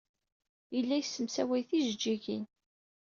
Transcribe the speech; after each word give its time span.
Yella 0.75 0.95
yessemsaway 0.97 1.63
tijejjigin. 1.69 2.43